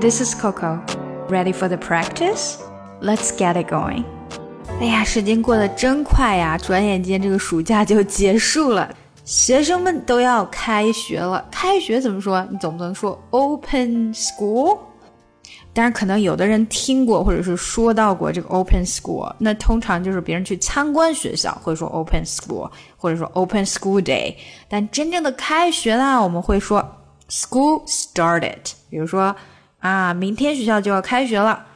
[0.00, 0.80] This is Coco.
[1.28, 2.56] Ready for the practice?
[3.02, 4.04] Let's get it going.
[4.80, 6.56] 哎呀，时间过得真快呀！
[6.56, 8.90] 转眼间这个暑假就结束了，
[9.26, 11.46] 学生们都要开学了。
[11.50, 12.42] 开学怎么说？
[12.50, 14.78] 你总不能说 open school。
[15.74, 24.34] 当然，可能有的人听过或者是说到过这个 open school，那通常就是别人去参观学校会说 open school，或者说 open school day。
[24.66, 26.82] 但真正的开学呢，我们会说
[27.28, 28.56] school started。
[28.88, 29.36] 比如说
[29.80, 31.66] 啊，明天学校就要开学了。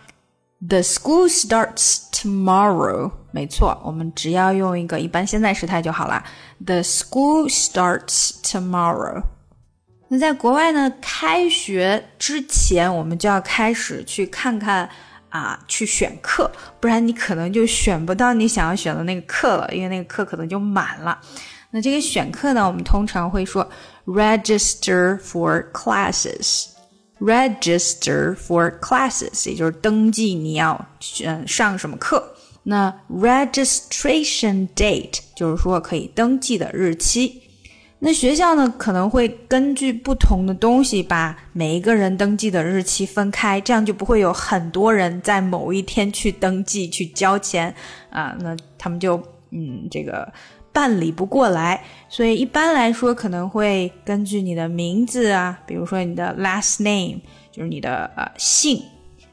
[0.67, 3.11] The school starts tomorrow。
[3.33, 6.25] 没错，我们只要用一个一般现在时态就好了。
[6.65, 9.25] The school starts tomorrow。
[10.09, 14.89] 那在国外呢，开学之前我们就要开始去看看
[15.31, 21.19] 啊，去选课，不然你可能就选不到你想要选的那个课了，因为那个课可能就满了。
[21.71, 23.69] 那这个选课呢，我们通常会说
[24.07, 26.74] register for classes。
[27.25, 32.35] Register for classes，也就是登记你要选上什么课。
[32.65, 37.41] 那 registration date 就是说可以登记的日期。
[38.01, 47.75] 那学校呢可能会根据不同的东西把每一个人登记的日期分开，这样就不会有很多人在某一天去登记去交钱
[48.11, 48.37] 啊。
[48.41, 49.17] 那他们就
[49.51, 50.31] 嗯这个。
[50.75, 57.21] 办理不过来，所以一般来说可能会根据你的名字啊，比如说你的 last name，
[57.53, 58.83] 就是你的呃姓，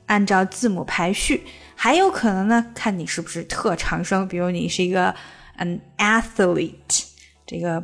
[0.06, 1.44] 按照字母排序。
[1.76, 5.14] 还有可能呢，看你是不是特长生，比如你是一个
[5.58, 7.06] an athlete，
[7.48, 7.84] 这个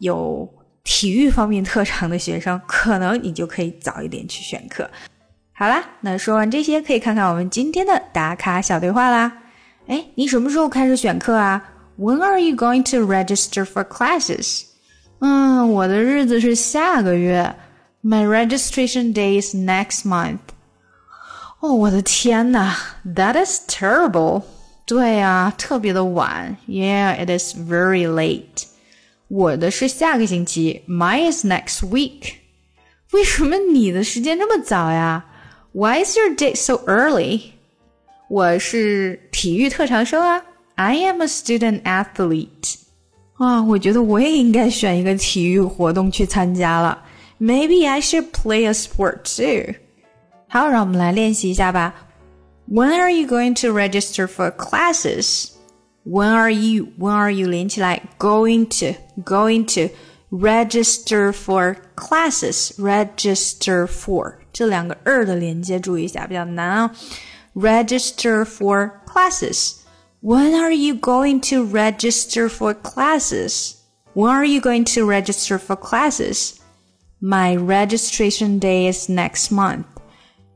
[0.00, 4.90] 有体育方面特长的学生，可能你就可以早一点去选课。
[5.52, 9.44] 好啦，那说完这些，可以看看我们今天的打卡小对话啦。
[9.86, 14.63] 哎，你什么时候开始选课啊 ？When are you going to register for classes?
[15.19, 17.55] 嗯，我的日子是下个月。
[18.03, 20.39] My registration day is next month.
[21.59, 24.43] 哦，我的天呐，That is terrible.
[24.87, 26.57] 对呀，特别的晚。
[26.67, 28.65] Yeah, it is very late.
[29.27, 30.83] 我的是下个星期。
[30.87, 32.33] Mine is next week.
[33.11, 35.25] 为什么你的时间这么早呀？
[35.73, 37.51] Why is your date so early?
[38.27, 40.41] 我是体育特长生啊。
[40.75, 42.75] I am a student athlete.
[43.37, 47.03] 啊，我觉得我也应该选一个体育活动去参加了。
[47.39, 49.75] Maybe I should play a sport too.
[50.47, 51.93] 好，让我们来练习一下吧。
[52.69, 55.49] When are you going to register for classes?
[56.05, 56.87] When are you?
[56.99, 58.01] When are you 连起来？
[58.17, 59.93] Going to, going to
[60.29, 62.71] register for classes.
[62.77, 66.91] Register for 这两个 er 的连接注意一下，比较难啊。
[67.55, 69.77] Register for classes.
[70.25, 73.75] When are you going to register for classes?
[74.13, 76.59] When are you going to register for classes?
[77.19, 79.85] My registration day is next month.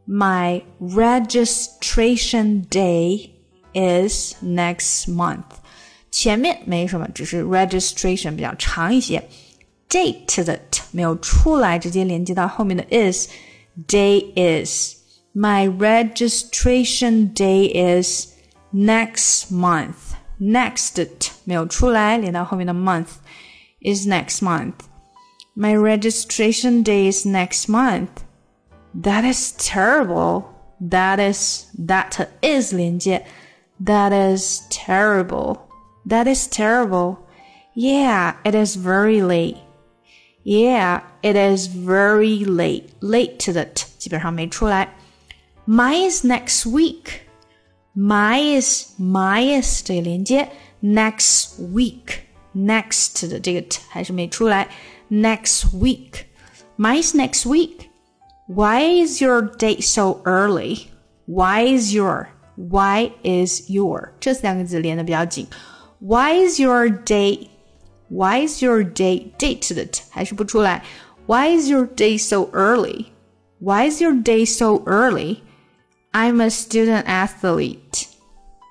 [0.08, 3.31] My registration day
[3.74, 5.59] is next month.
[6.12, 9.28] 前面没什么，只是 registration 比较长一些。
[9.90, 14.96] date 的 t 没有出来，直接连接到后面的 is。Day is.
[15.34, 17.68] My registration day
[18.02, 18.28] is
[18.74, 20.16] next month.
[20.40, 20.97] Next
[21.46, 23.08] 没有出来，连到后面的 month
[23.81, 24.74] is next month.
[25.56, 28.09] My registration day is next month.
[29.02, 30.46] That is terrible.
[30.81, 33.25] That is that is 连接。
[33.84, 35.59] That is terrible.
[36.06, 37.19] That is terrible.
[37.74, 39.58] Yeah, it is very late.
[40.44, 42.90] Yeah, it is very late.
[43.00, 44.94] Late 的 t 基本上没出来。
[45.66, 47.22] Mine is next week.
[47.96, 50.50] My is my is 这个连接，
[50.81, 52.19] next week
[52.53, 54.68] next 的这个 t 还是没出来，
[55.09, 56.25] next week
[56.78, 57.88] my is next week.
[58.47, 60.88] Why is your date so early?
[61.25, 65.47] Why is your Why is your 这两个字连的比较紧。
[66.00, 67.47] Why is your date?
[68.09, 70.84] Why is your date date 的 t 还是不出来？
[71.25, 73.08] Why is your day so early?
[73.59, 75.38] Why is your day so early?
[76.12, 78.07] I'm a student athlete.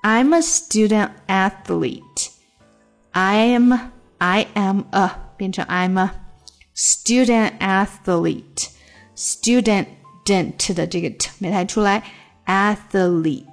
[0.03, 2.31] I'm a student athlete.
[3.13, 6.11] I am I am a 变成 I'm a
[6.75, 8.69] student athlete.
[9.15, 9.87] Student
[10.25, 12.03] dent 的这个 t 没太出来，
[12.45, 13.45] athlete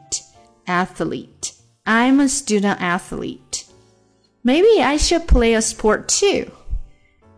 [0.67, 1.53] athlete.
[1.85, 3.65] I'm a student athlete.
[4.43, 6.51] Maybe I should play a sport too.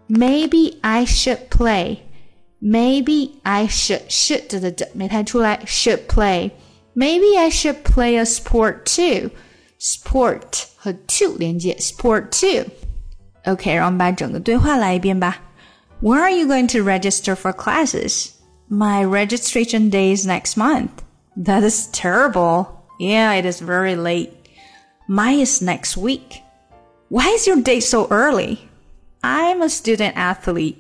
[0.09, 2.03] Maybe I should play
[2.61, 6.53] Maybe I should should 的的没太出来，should play.
[6.95, 9.31] Maybe I should play a sport too.
[9.79, 12.71] Sport 和 to 连接，sport too.
[13.45, 15.43] OK，让我们把整个对话来一遍吧。
[16.01, 18.31] When are you going to register for classes?
[18.71, 20.91] My registration day is next month.
[21.37, 22.67] That is terrible.
[22.99, 24.31] Yeah, it is very late.
[25.07, 26.43] Mine is next week.
[27.11, 28.69] Why is your date so early?
[29.23, 30.79] I'm a student athlete.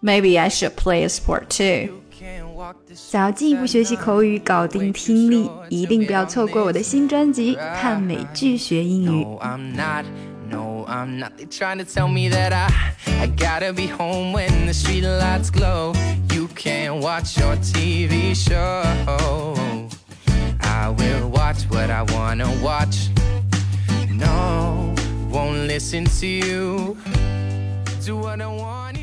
[0.00, 2.00] Maybe I should play a sport too.
[2.94, 9.24] 想要进一步学习口语，搞定听力，一定不要错过我的新专辑《看美剧学英语》。
[10.50, 11.32] No, I'm not.
[11.36, 12.68] They trying to tell me that I
[13.20, 15.94] I gotta be home when the street lights glow.
[16.32, 18.84] You can't watch your TV show.
[20.60, 23.08] I will watch what I wanna watch.
[24.10, 24.94] No,
[25.30, 26.96] won't listen to you.
[28.04, 28.97] Do what I want.